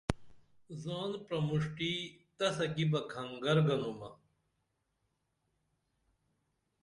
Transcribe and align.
زان 0.83 1.11
پرمُݜٹی 1.25 1.93
تسہ 2.37 2.65
کی 2.73 2.83
بہ 2.91 2.99
کھنگر 3.11 3.57
گنُمہ 3.67 4.09